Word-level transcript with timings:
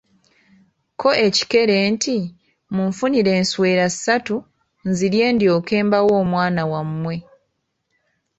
Ko 0.99 1.09
ekikere 1.25 1.77
nti, 1.93 2.17
munfunire 2.75 3.31
enswera 3.39 3.85
ssatu 3.93 4.35
nzirye 4.89 5.25
ndyoke 5.35 5.75
mbawe 5.87 6.11
omwana 6.21 6.63
wamwe. 6.71 7.15